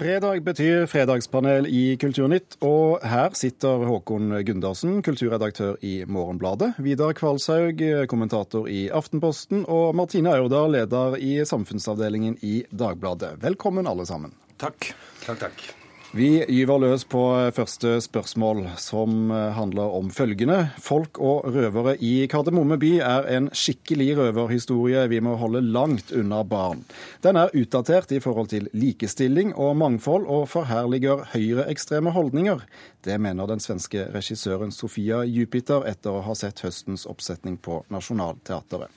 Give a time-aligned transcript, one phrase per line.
[0.00, 7.84] Fredag betyr fredagspanel i Kulturnytt, og her sitter Håkon Gundersen, kulturredaktør i Morgenbladet, Vidar Kvalshaug,
[8.08, 13.34] kommentator i Aftenposten, og Martine Aurdal, leder i samfunnsavdelingen i Dagbladet.
[13.44, 14.32] Velkommen, alle sammen.
[14.56, 14.94] Takk.
[15.26, 15.68] Takk, takk.
[16.10, 17.20] Vi gyver løs på
[17.54, 20.72] første spørsmål, som handler om følgende.
[20.82, 26.42] Folk og røvere i Kardemomme by er en skikkelig røverhistorie vi må holde langt unna
[26.42, 26.82] barn.
[27.22, 32.66] Den er utdatert i forhold til likestilling og mangfold, og forherliger høyreekstreme holdninger.
[33.06, 38.90] Det mener den svenske regissøren Sofia Jupiter etter å ha sett høstens oppsetning på Nationaltheatret.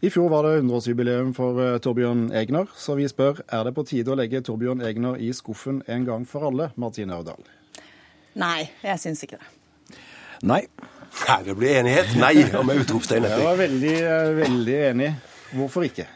[0.00, 4.08] I fjor var det 100-årsjubileum for Torbjørn Egner, så vi spør er det på tide
[4.08, 7.42] å legge Torbjørn Egner i skuffen en gang for alle, Martine Ørdal?
[8.40, 9.98] Nei, jeg syns ikke det.
[10.48, 10.62] Nei.
[11.26, 12.14] Nei, det blir enighet.
[12.16, 13.92] Nei, og med utropstegn Jeg var veldig,
[14.38, 15.10] veldig enig.
[15.58, 16.06] Hvorfor ikke?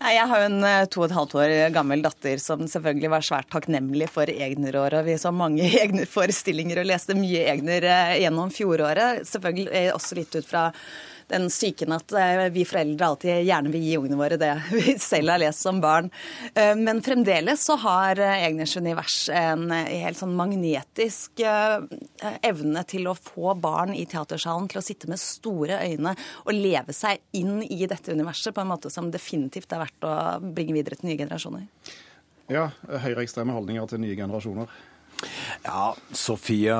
[0.00, 3.26] Nei, Jeg har jo en to og et halvt år gammel datter som selvfølgelig var
[3.26, 5.04] svært takknemlig for Egner-året.
[5.04, 9.26] Vi så mange Egner-forestillinger og leste mye Egner gjennom fjoråret.
[9.28, 10.70] Selvfølgelig også litt ut fra
[11.30, 12.14] den psyken at
[12.54, 16.10] vi foreldre alltid gjerne vil gi ungene våre det vi selv har lest som barn.
[16.54, 23.94] Men fremdeles så har Egners univers en helt sånn magnetisk evne til å få barn
[23.96, 26.14] i teatersalen til å sitte med store øyne
[26.44, 30.14] og leve seg inn i dette universet på en måte som definitivt er verdt å
[30.42, 31.66] bringe videre til nye generasjoner.
[32.50, 34.70] Ja, høyreekstreme holdninger til nye generasjoner.
[35.64, 36.76] Ja, Sofia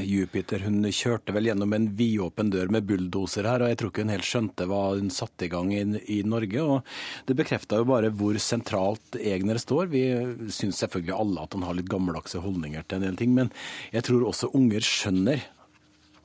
[0.00, 4.06] Jupiter hun kjørte vel gjennom en vidåpen dør med bulldoser her, og jeg tror ikke
[4.06, 5.82] hun helt skjønte hva hun satte i gang i,
[6.16, 6.62] i Norge.
[6.62, 9.90] og Det bekrefta jo bare hvor sentralt Egner står.
[9.92, 10.06] Vi
[10.54, 13.52] syns selvfølgelig alle at han har litt gammeldagse holdninger til en del ting, men
[13.92, 15.44] jeg tror også unger skjønner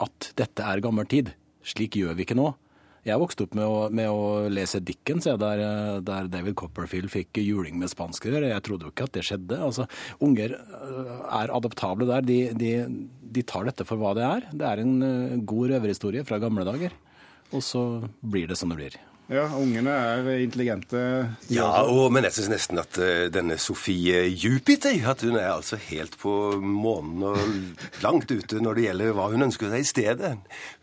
[0.02, 1.36] at dette er gammel tid.
[1.68, 2.54] Slik gjør vi ikke nå.
[3.08, 5.62] Jeg vokste opp med å, med å lese Dickens, ja, der,
[6.06, 8.44] der, David Copperfield fikk juling med spanskere.
[8.46, 9.58] Jeg trodde jo ikke at det skjedde.
[9.58, 9.88] Altså,
[10.22, 12.26] Unger er adaptable der.
[12.28, 12.74] De, de,
[13.34, 14.50] de, tar dette for hva det er.
[14.54, 16.94] Det er en god røverhistorie fra gamle dager.
[17.52, 17.86] Og så
[18.22, 19.02] blir det som det blir.
[19.32, 21.02] Ja, ungene er intelligente.
[21.48, 25.80] Ja, og, men jeg syns nesten at uh, denne Sofie Jupiter at hun er altså
[25.80, 27.38] helt på månen og
[28.04, 30.34] langt ute når det gjelder hva hun ønsker seg i stedet.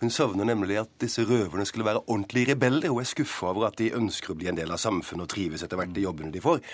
[0.01, 2.89] Hun savner nemlig at disse røverne skulle være ordentlige rebeller.
[2.89, 5.67] Hun er skuffa over at de ønsker å bli en del av samfunnet og trives
[5.67, 6.65] etter hvert i jobbene de får.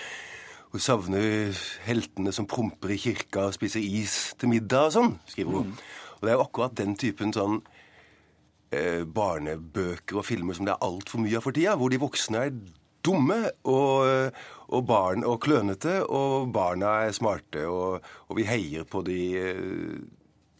[0.71, 1.59] Hun savner
[1.89, 5.75] heltene som promper i kirka og spiser is til middag og sånn, skriver hun.
[6.21, 7.59] Og det er jo akkurat den typen sånn
[8.71, 12.57] barnebøker og filmer som det er altfor mye av for tida, hvor de voksne er
[13.05, 13.37] dumme
[13.69, 14.33] og,
[14.67, 19.19] og, barn, og klønete, og barna er smarte, og, og vi heier på de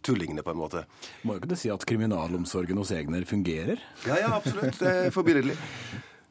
[0.06, 0.86] tullingene, på en måte.
[1.26, 3.82] Må jo det si at kriminalomsorgen hos Egner fungerer?
[4.06, 4.78] Ja, ja, absolutt.
[4.78, 5.58] Det er forbilledlig.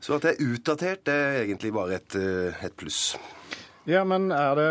[0.05, 2.17] Så at det er utdatert, det er egentlig bare et,
[2.69, 3.17] et pluss.
[3.85, 4.69] Ja, men er det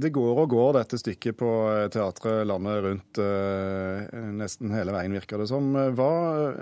[0.00, 1.50] Det går og går, dette stykket på
[1.92, 5.68] teatret landet rundt uh, nesten hele veien, virker det som.
[5.74, 6.12] Hva,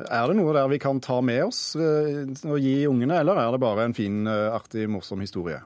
[0.03, 3.55] er det noe der vi kan ta med oss uh, og gi ungene, eller er
[3.55, 5.63] det bare en fin, artig, morsom historie?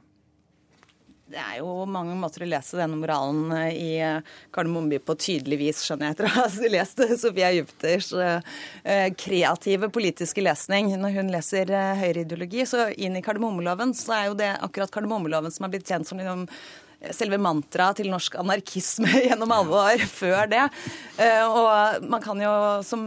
[1.31, 4.01] Det er jo mange måter å lese denne moralen i
[4.51, 8.11] Kardemomme by på tydelig vis, skjønner jeg, etter å ha lest Sofia Jupiters
[9.21, 10.91] kreative politiske lesning.
[10.99, 11.71] Når hun leser
[12.01, 16.11] høyreideologi, så inn i kardemommeloven, så er jo det akkurat kardemommeloven som er blitt kjent
[16.11, 16.49] som liksom
[17.17, 20.67] selve mantraet til norsk anarkisme gjennom alle år før det.
[21.49, 22.53] Og man kan jo
[22.87, 23.07] som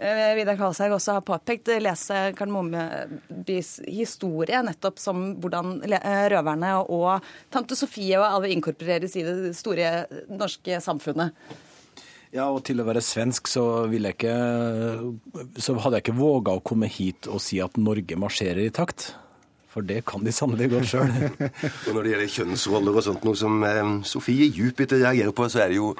[0.00, 5.74] Vidar Kvalshaug også har påpekt, lese Kardemommebys historie nettopp som hvordan
[6.32, 9.90] røverne og tante Sofie og alle inkorporeres i det store
[10.32, 11.36] norske samfunnet.
[12.30, 14.34] Ja, og til å være svensk så, jeg ikke,
[15.58, 19.10] så hadde jeg ikke våga å komme hit og si at Norge marsjerer i takt.
[19.70, 21.12] For det kan de sannelig godt sjøl.
[21.86, 25.62] og når det gjelder kjønnsroller og sånt, noe som eh, Sofie Jupiter reagerer på, så
[25.62, 25.92] er det jo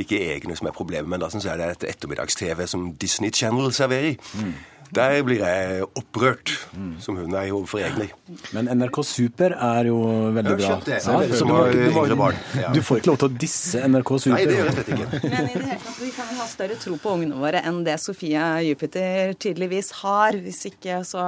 [0.00, 3.74] ikke egne som er problemet, men da syns jeg det et ettermiddags-TV som Disney Channel
[3.76, 4.16] serverer.
[4.40, 4.54] Mm.
[4.96, 6.92] Der blir jeg opprørt, mm.
[7.02, 8.10] som hun er overfor Egner.
[8.54, 9.98] Men NRK Super er jo
[10.34, 10.72] veldig bra.
[10.86, 10.98] Det.
[11.04, 12.40] Ja, det som har yngre barn.
[12.58, 12.72] Ja.
[12.74, 14.34] Du får ikke lov til å disse NRK Super.
[14.34, 15.08] Nei, det gjør jeg slett ikke.
[15.22, 17.96] Men i det hele tatt, vi kan ha større tro på ungene våre enn det
[18.02, 20.38] Sofia Jupiter tydeligvis har.
[20.42, 21.26] Hvis ikke så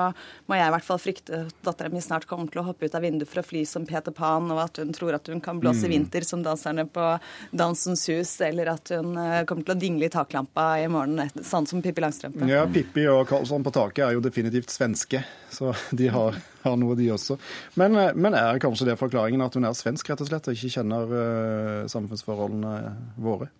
[0.51, 2.99] må jeg i hvert fall frykte at dattera mi snart kommer til å hoppe ut
[2.99, 5.61] av vinduet for å fly som Peter Pan, og at hun tror at hun kan
[5.63, 5.93] blåse mm.
[5.93, 7.07] vinter som danserne på
[7.55, 9.15] Dansens Hus, eller at hun
[9.49, 12.49] kommer til å dingle i taklampa i morgen, sånn som Pippi Langstrømpe.
[12.51, 15.21] Ja, Pippi og Karlsson på taket er jo definitivt svenske,
[15.53, 17.37] så de har, har noe, de også.
[17.81, 20.73] Men, men, er kanskje det forklaringen at hun er svensk, rett og slett, og ikke
[20.79, 22.77] kjenner uh, samfunnsforholdene
[23.21, 23.51] våre?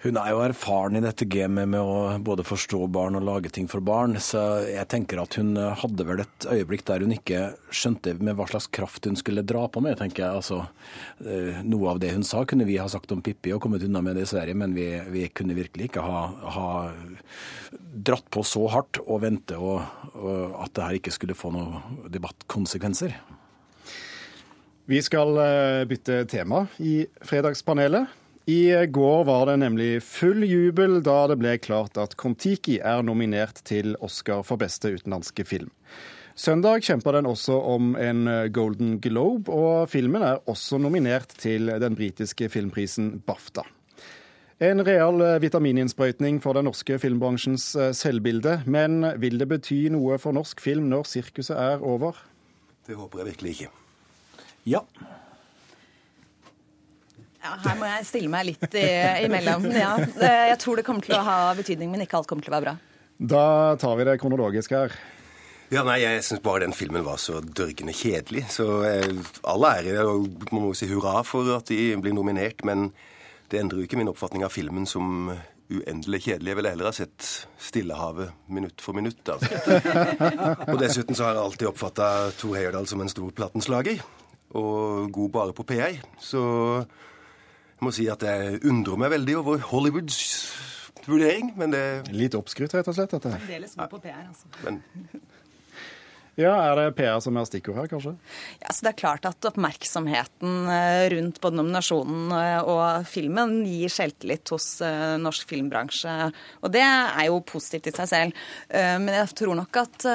[0.00, 3.66] Hun er jo erfaren i dette gamet med å både forstå barn og lage ting
[3.68, 8.14] for barn, så jeg tenker at hun hadde vel et øyeblikk der hun ikke skjønte
[8.16, 9.98] med hva slags kraft hun skulle dra på med.
[10.00, 10.38] tenker jeg.
[10.40, 10.62] Altså,
[11.20, 14.00] eh, noe av det hun sa kunne vi ha sagt om Pippi og kommet unna
[14.00, 16.22] med det i Sverige, men vi, vi kunne virkelig ikke ha,
[16.56, 16.70] ha,
[17.92, 19.82] dratt på så hardt og vente og,
[20.14, 23.18] og at det her ikke skulle få noen debattkonsekvenser.
[24.88, 28.16] Vi skal eh, bytte tema i Fredagspanelet.
[28.46, 33.60] I går var det nemlig full jubel da det ble klart at Kon-Tiki er nominert
[33.68, 35.68] til Oscar for beste utenlandske film.
[36.34, 41.98] Søndag kjemper den også om en Golden Globe, og filmen er også nominert til den
[41.98, 43.66] britiske filmprisen BAFTA.
[44.60, 50.36] En real vitamininnsprøytning for den norske filmbransjens eh, selvbilde, men vil det bety noe for
[50.36, 52.18] norsk film når sirkuset er over?
[52.84, 53.70] Det håper jeg virkelig ikke.
[54.68, 54.82] Ja.
[57.40, 58.86] Ja, her må jeg stille meg litt i,
[59.24, 59.64] imellom.
[59.72, 59.94] Ja,
[60.50, 62.66] jeg tror det kommer til å ha betydning, men ikke alt kommer til å være
[62.68, 62.76] bra.
[63.20, 63.44] Da
[63.80, 64.92] tar vi det kronologisk her.
[65.70, 68.48] Ja, nei, Jeg syns bare den filmen var så dørgende kjedelig.
[68.50, 69.06] Så eh,
[69.46, 72.64] all ære, og man må si hurra for at de blir nominert.
[72.66, 72.88] Men
[73.52, 75.30] det endrer jo ikke min oppfatning av filmen som
[75.70, 76.50] uendelig kjedelig.
[76.50, 77.28] Jeg ville heller ha sett
[77.60, 79.22] Stillehavet minutt for minutt.
[79.30, 79.78] altså.
[80.72, 82.08] og dessuten så har jeg alltid oppfatta
[82.40, 84.02] Tor Heyerdahl som en stor plattenslager.
[84.58, 86.00] Og god bare på PR.
[86.18, 86.42] Så
[87.80, 90.18] jeg må si at jeg undrer meg veldig over Hollywoods
[91.06, 93.32] vurdering, men det Litt oppskrytt, rett og slett, dette.
[93.40, 94.50] Fremdeles god på PR, altså.
[94.66, 94.82] Men
[96.38, 98.12] Ja, Er det PR som er stikkord her, kanskje?
[98.60, 103.92] Ja, så Det er klart at oppmerksomheten eh, rundt både nominasjonen eh, og filmen gir
[103.92, 106.14] selvtillit hos eh, norsk filmbransje.
[106.62, 108.46] Og det er jo positivt i seg selv.
[108.70, 110.06] Men jeg tror nok at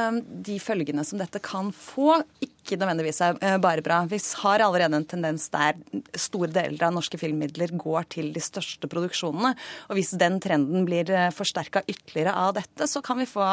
[0.46, 4.02] de følgene som dette kan få, ikke nødvendigvis er bare bra.
[4.10, 5.78] Vi har allerede en tendens der
[6.18, 9.54] store deler av norske filmmidler går til de største produksjonene.
[9.90, 13.46] Og hvis den trenden blir forsterka ytterligere av dette, så kan vi få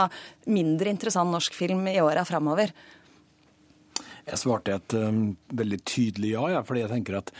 [0.48, 2.72] mindre interessant norsk film i åra framover.
[4.22, 7.32] Jeg svarte et um, veldig tydelig ja, ja, fordi jeg tenker at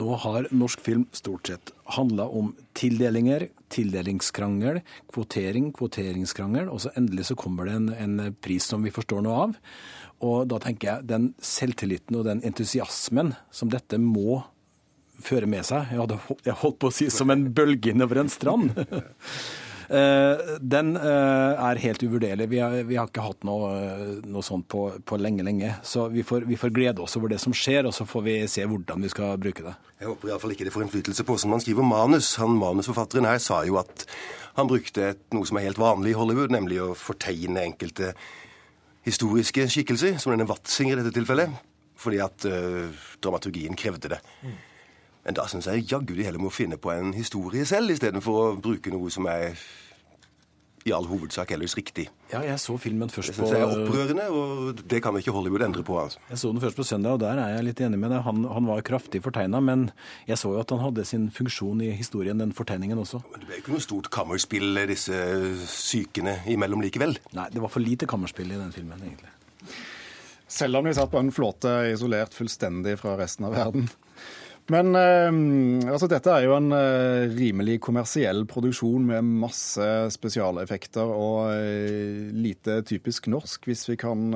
[0.00, 4.80] nå har norsk film stort sett handla om tildelinger, tildelingskrangel,
[5.12, 9.44] kvotering, kvoteringskrangel, og så endelig så kommer det en, en pris som vi forstår noe
[9.44, 9.54] av.
[10.24, 14.42] Og da tenker jeg den selvtilliten og den entusiasmen som dette må
[15.24, 18.32] føre med seg, jeg hadde jeg holdt på å si som en bølge innover en
[18.32, 18.74] strand.
[19.84, 22.46] Eh, den eh, er helt uvurderlig.
[22.48, 23.68] Vi har, vi har ikke hatt noe,
[24.24, 25.74] noe sånt på, på, lenge, lenge.
[25.84, 28.36] Så vi får, vi får, glede oss over det som skjer, og så får vi
[28.50, 29.74] se hvordan vi skal bruke det.
[30.00, 32.32] Jeg håper iallfall ikke det får innflytelse på hvordan man skriver manus.
[32.40, 34.06] Han Manusforfatteren her sa jo at
[34.56, 38.14] han brukte et, noe som er helt vanlig i Hollywood, nemlig å fortegne enkelte
[39.04, 41.52] historiske skikkelser, som denne Watzinger i dette tilfellet,
[42.00, 44.20] fordi at uh, dramaturgien krevde det.
[44.42, 44.56] Mm.
[45.24, 48.48] Men da syns jeg jaggu de heller må finne på en historie selv, istedenfor å
[48.60, 49.56] bruke noe som er
[50.84, 52.06] i all hovedsak ellers riktig.
[52.28, 55.64] Ja, jeg så filmen først på Det jeg er opprørende, og det kan ikke Hollywood
[55.64, 55.96] endre på.
[56.00, 56.20] altså.
[56.28, 58.20] Jeg så den først på søndag, og der er jeg litt enig med deg.
[58.26, 59.86] Han, han var kraftig fortegna, men
[60.28, 63.22] jeg så jo at han hadde sin funksjon i historien, den fortegningen også.
[63.32, 65.16] Men det ble ikke noe stort kammerspill, disse
[65.72, 67.16] sykene imellom likevel?
[67.32, 69.32] Nei, det var for lite kammerspill i den filmen, egentlig.
[70.54, 73.88] Selv om de satt på en flåte isolert fullstendig fra resten av verden.
[74.72, 81.50] Men eh, altså, dette er jo en eh, rimelig kommersiell produksjon med masse spesialeffekter og
[81.52, 84.32] eh, lite typisk norsk, hvis vi kan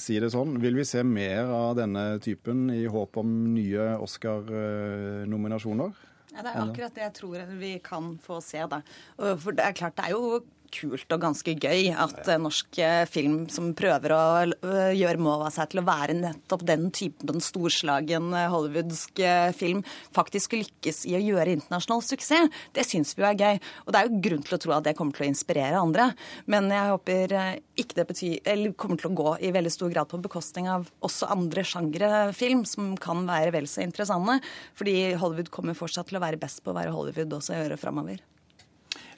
[0.00, 0.58] si det sånn.
[0.60, 5.96] Vil vi se mer av denne typen i håp om nye Oscar-nominasjoner?
[6.34, 8.60] Ja, Det er akkurat det jeg tror vi kan få se.
[8.68, 8.82] da.
[9.16, 10.42] For det er klart, det er jo
[10.74, 14.20] kult og ganske gøy at norsk uh, film som prøver å
[14.52, 19.20] uh, gjøre mål av seg til å være nettopp den typen storslagen hollywoodsk
[19.56, 19.82] film,
[20.14, 22.52] faktisk lykkes i å gjøre internasjonal suksess.
[22.74, 23.60] Det syns vi jo er gøy.
[23.86, 26.10] Og det er jo grunn til å tro at det kommer til å inspirere andre.
[26.50, 27.34] Men jeg håper
[27.78, 30.88] ikke det betyr, eller kommer til å gå i veldig stor grad på bekostning av
[31.04, 34.38] også andre sjangre film som kan være vel så interessante.
[34.78, 37.80] Fordi Hollywood kommer fortsatt til å være best på å være Hollywood også i året
[37.80, 38.22] framover.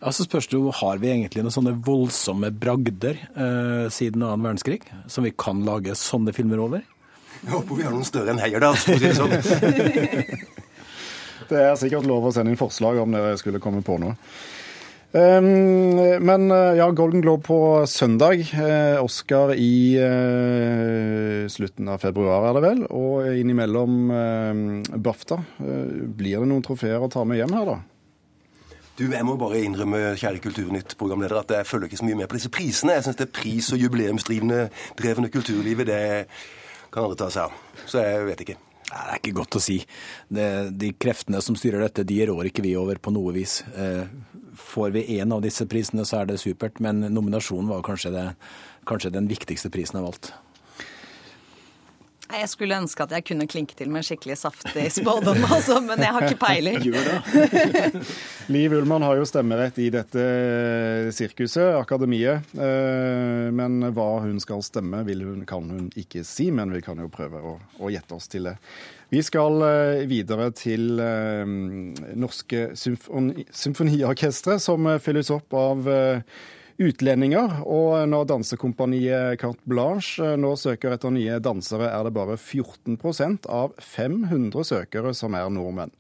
[0.01, 4.47] Ja, så spørs det jo, Har vi egentlig noen sånne voldsomme bragder eh, siden annen
[4.47, 4.81] verdenskrig
[5.11, 6.87] som vi kan lage sånne filmer over?
[7.41, 9.35] Jeg håper vi har noen større enn Heyerdahl, for å si det sånn.
[11.51, 14.17] det er sikkert lov å sende inn forslag om dere skulle komme på noe.
[15.11, 18.45] Um, men eh, ja, Golden Globe på søndag.
[18.55, 22.85] Uh, Oscar i uh, slutten av februar, er det vel.
[22.95, 24.13] Og innimellom
[24.97, 25.43] BAFTA.
[25.61, 28.00] blir det noen trofeer å ta med hjem her, da?
[29.01, 32.37] Du, Jeg må bare innrømme, kjære Kulturnytt-programleder, at jeg følger ikke så mye med på
[32.37, 32.99] disse prisene.
[32.99, 34.59] Jeg syns det er pris- og jubileumsdrivende
[34.99, 36.01] drevne kulturlivet, det
[36.93, 37.55] kan andre ta seg av.
[37.89, 38.57] Så jeg vet ikke.
[38.91, 39.79] Nei, Det er ikke godt å si.
[40.29, 43.63] Det, de kreftene som styrer dette, de rår ikke vi over på noe vis.
[43.73, 44.05] Eh,
[44.69, 48.27] får vi én av disse prisene, så er det supert, men nominasjonen var kanskje, det,
[48.85, 50.33] kanskje den viktigste prisen av alt.
[52.31, 56.03] Jeg skulle ønske at jeg kunne klinke til med en skikkelig saftig spådom, altså, men
[56.03, 56.79] jeg har ikke peiling.
[56.87, 58.05] Gjør det.
[58.51, 60.25] Liv Ullmann har jo stemmerett i dette
[61.17, 62.47] sirkuset, akademiet.
[62.55, 67.11] Eh, men hva hun skal stemme, hun, kan hun ikke si, men vi kan jo
[67.13, 68.57] prøve å, å gjette oss til det.
[69.11, 71.45] Vi skal eh, videre til eh,
[72.15, 75.91] Norske symfoni, Symfoniorkestre, som fylles opp av
[76.81, 77.61] utlendinger.
[77.69, 83.49] Og når dansekompaniet Carte Blanche eh, nå søker etter nye dansere, er det bare 14%
[83.51, 85.95] av 500 søkere som er nordmenn.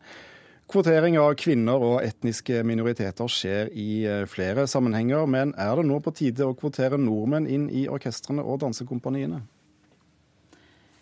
[0.70, 5.98] Kvotering av kvinner og etniske minoriteter skjer i eh, flere sammenhenger, men er det nå
[6.04, 9.42] på tide å kvotere nordmenn inn i orkestrene og dansekompaniene?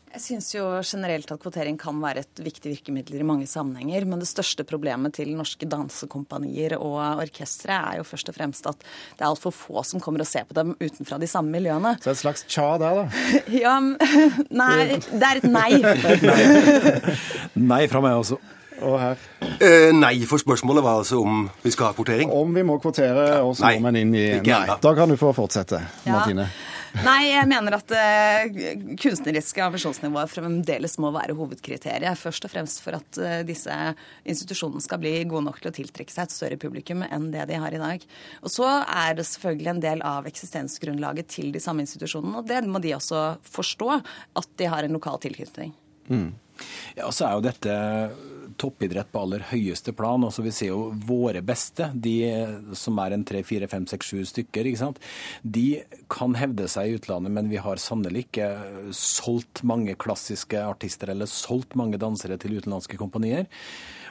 [0.09, 4.07] Jeg syns jo generelt at kvotering kan være et viktig virkemiddel i mange sammenhenger.
[4.09, 8.81] Men det største problemet til norske dansekompanier og orkestre er jo først og fremst at
[8.81, 11.97] det er altfor få som kommer og ser på dem utenfra de samme miljøene.
[12.01, 13.09] Så et slags tja der, da?
[13.65, 13.77] ja,
[14.63, 15.01] nei.
[15.13, 15.73] Det er et nei.
[17.69, 18.41] nei fra meg også.
[18.79, 19.21] Og her?
[19.59, 22.31] Eh, nei, for spørsmålet var altså om vi skal ha kvotering.
[22.33, 26.47] Om vi må kvotere oss nordmenn inn i Nei, da kan du få fortsette, Martine.
[27.05, 28.59] Nei, jeg mener at uh,
[29.01, 32.19] kunstneriske ambisjonsnivået fremdeles må være hovedkriteriet.
[32.21, 33.75] Først og fremst for at uh, disse
[34.29, 37.61] institusjonene skal bli gode nok til å tiltrekke seg et større publikum enn det de
[37.61, 38.09] har i dag.
[38.43, 42.65] Og så er det selvfølgelig en del av eksistensgrunnlaget til de samme institusjonene, og det
[42.67, 44.01] må de også forstå,
[44.41, 45.75] at de har en lokal tilknytning.
[46.09, 46.33] Mm.
[46.97, 47.75] Ja, så er jo dette
[48.59, 50.25] toppidrett på aller høyeste plan.
[50.27, 52.17] Altså, vi ser jo våre beste, de
[52.79, 54.69] som er en tre, fire, fem, seks, sju stykker.
[54.69, 55.01] ikke sant?
[55.43, 58.49] De kan hevde seg i utlandet, men vi har sannelig ikke
[58.97, 63.47] solgt mange klassiske artister eller solgt mange dansere til utenlandske kompanier.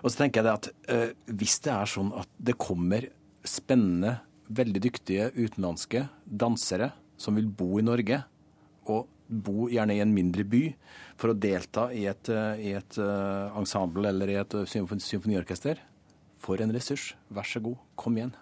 [0.03, 3.09] Og så tenker jeg det at øh, hvis det er sånn at det kommer
[3.47, 8.21] spennende, veldig dyktige utenlandske dansere som vil bo i Norge,
[8.87, 10.63] og bo gjerne i en mindre by
[11.19, 15.81] for å delta i et, eh, i et eh, ensemble eller i et eh, symfoniorkester.
[16.37, 17.15] For en ressurs.
[17.33, 18.35] Vær så god, kom igjen.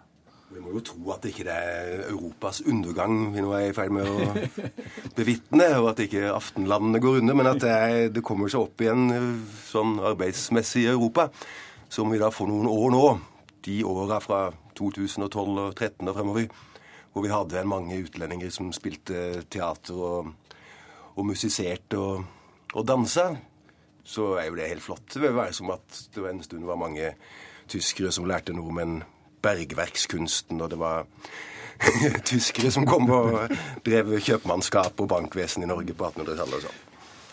[0.51, 3.93] Vi må jo tro at det ikke er Europas undergang vi nå er i ferd
[3.95, 4.27] med å
[5.17, 8.83] bevitne, og at ikke aftenlandene går under, men at det, er, det kommer seg opp
[8.83, 9.07] igjen
[9.65, 11.29] sånn arbeidsmessig i Europa.
[11.89, 13.03] Så om vi da får noen år nå,
[13.65, 14.45] de åra fra
[14.77, 16.47] 2012 og 2013 og fremover,
[17.15, 20.33] hvor vi hadde mange utlendinger som spilte teater og
[21.15, 22.23] og musiserte og,
[22.73, 23.29] og dansa,
[24.05, 25.07] så er jo det helt flott.
[25.13, 27.13] Det vil være som at det var en stund var mange
[27.71, 29.01] tyskere som lærte nordmenn
[29.45, 31.05] bergverkskunsten, og det var
[32.29, 33.55] tyskere som kom og
[33.85, 36.81] drev kjøpmannskap og bankvesen i Norge på 1800-tallet og sånn.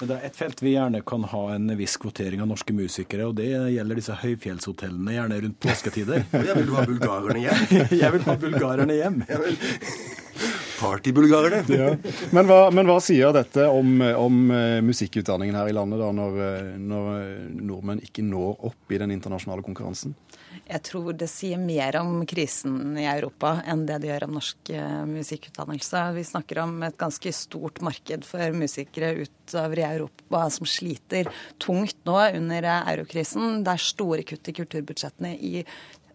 [0.02, 3.36] Det er et felt vi gjerne kan ha en viss kvotering av norske musikere, og
[3.38, 6.24] det gjelder disse høyfjellshotellene, gjerne rundt påsketider.
[6.48, 7.62] Jeg vil ha bulgarerne hjem?
[8.00, 9.22] Jeg vil ha bulgarerne hjem.
[10.82, 11.62] Partybulgarere.
[11.72, 11.94] Ja.
[12.34, 16.72] Men, men, hva sier dette om, om eh, musikkutdanningen her i landet, da, når, eh,
[16.78, 20.12] når, eh, nordmenn ikke når opp i den internasjonale konkurransen?
[20.68, 24.72] Jeg tror det sier mer om krisen i Europa enn det det gjør om norsk
[25.08, 26.02] musikkutdannelse.
[26.18, 31.30] Vi snakker om et ganske stort marked for musikere utover i Europa som sliter
[31.62, 33.62] tungt nå under eurokrisen.
[33.64, 35.64] Det er store kutt i kulturbudsjettene i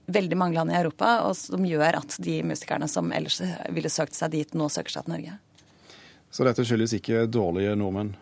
[0.08, 3.42] veldig mange land i Europa, og som gjør at de musikerne som ellers
[3.76, 5.36] ville søkt seg dit, nå søker seg til Norge.
[6.32, 8.16] Så dette skyldes ikke dårlige nordmenn?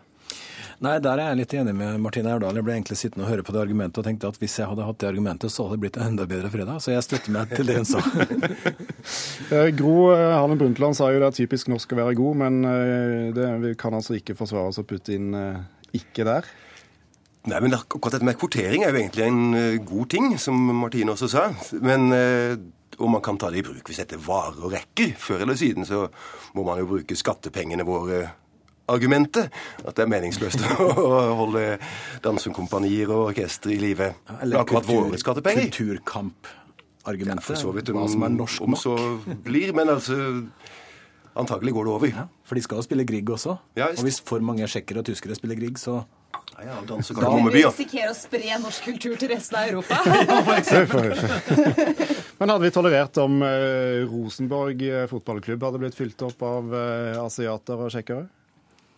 [0.83, 2.57] Nei, der er jeg litt enig med Martine Aurdal.
[2.59, 4.83] Jeg ble egentlig sittende og høre på det argumentet og tenkte at hvis jeg hadde
[4.83, 6.81] hatt det argumentet, så hadde det blitt en enda bedre fredag.
[6.83, 8.03] Så jeg støtter meg til det hun sa.
[9.53, 12.55] Eh, Gro eh, Harlem Brundtland sa jo det er typisk norsk å være god, men
[12.65, 15.35] eh, det kan altså ikke forsvares å putte inn
[15.93, 16.47] ikke der?
[17.45, 21.13] Nei, men akkurat dette med kvotering er jo egentlig en uh, god ting, som Martine
[21.13, 21.49] også sa.
[21.85, 22.55] Men uh,
[22.99, 25.13] og man kan ta det i bruk hvis dette varer og rekker.
[25.19, 26.05] Før eller siden så
[26.55, 28.23] må man jo bruke skattepengene våre
[28.91, 29.51] argumentet.
[29.83, 31.09] At det er meningsløst å
[31.41, 31.63] holde
[32.23, 35.69] dansekompanier og orkestre i live Eller akkurat kultur, våre skattepenger.
[35.69, 37.55] Kulturkampargumentet.
[37.57, 38.95] Ja, så vidt om, hva som er norsk om så
[39.45, 39.75] blir.
[39.75, 40.15] Men altså
[41.35, 42.07] Antagelig går det over.
[42.07, 43.57] Ja, for de skal jo spille Grieg også.
[43.75, 46.05] Ja, og hvis for mange tsjekkere og tyskere spiller Grieg, så
[46.57, 47.03] ja, ja, da vi
[47.55, 49.95] risikerer å spre norsk kultur til resten av Europa.
[52.39, 57.21] Men hadde vi tolerert om eh, Rosenborg eh, fotballklubb hadde blitt fylt opp av eh,
[57.21, 58.23] asiater og tsjekkere?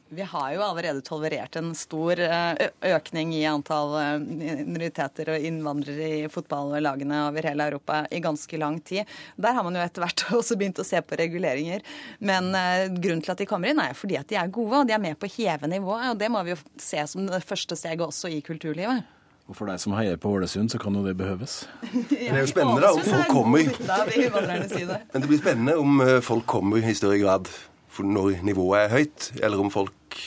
[0.10, 6.08] Vi har jo allerede tolerert en stor eh, økning i antall eh, minoriteter og innvandrere
[6.22, 9.04] i fotballagene over hele Europa i ganske lang tid.
[9.36, 11.84] Der har man jo etter hvert også begynt å se på reguleringer.
[12.24, 14.88] Men eh, grunnen til at de kommer inn, er fordi at de er gode, og
[14.88, 16.14] de er med på å heve nivået.
[16.14, 19.14] Og det må vi jo se som det første steget også i kulturlivet.
[19.48, 21.66] Og for deg som heier på Ålesund, så kan jo det behøves.
[21.92, 23.68] Men det er jo spennende da, om folk kommer
[25.12, 27.52] Men det blir spennende om folk kommer i større grad
[28.06, 30.20] når nivået er høyt, eller om folk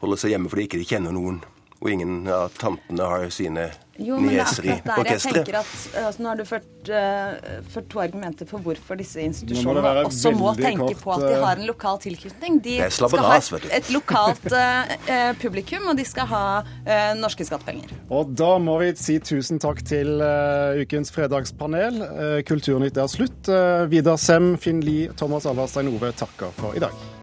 [0.00, 1.40] holder seg hjemme fordi ikke de kjenner noen,
[1.80, 3.70] og ingen av tantene har sine
[4.00, 5.50] jo, nieser i orkesteret.
[5.52, 10.52] Altså, nå har du ført, uh, ført, to argumenter for hvorfor disse institusjonene også må
[10.58, 12.58] tenke kort, på at de har en lokal tilknytning.
[12.64, 17.94] De skal ha et, et lokalt uh, publikum, og de skal ha uh, norske skattepenger.
[18.12, 20.20] Og da må vi si tusen takk til
[20.80, 22.02] ukens fredagspanel.
[22.48, 23.48] Kulturnytt er slutt.
[23.92, 27.10] Vidar Sem, Finn Lie, Thomas Alvarstein Ove takker for i dag.